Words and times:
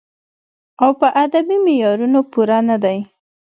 او 0.81 0.89
پۀ 0.99 1.07
ادبې 1.23 1.57
معيارونو 1.65 2.19
پوره 2.31 2.59
نۀ 2.67 2.77
دی 2.83 2.97